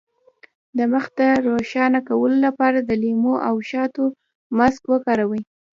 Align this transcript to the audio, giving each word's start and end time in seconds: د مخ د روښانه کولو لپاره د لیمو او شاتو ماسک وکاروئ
د 0.77 0.79
مخ 0.91 1.05
د 1.17 1.19
روښانه 1.45 1.99
کولو 2.07 2.37
لپاره 2.45 2.77
د 2.81 2.91
لیمو 3.03 3.33
او 3.47 3.55
شاتو 3.69 4.03
ماسک 4.57 4.83
وکاروئ 4.91 5.41